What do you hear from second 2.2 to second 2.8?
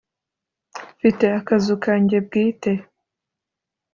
bwite,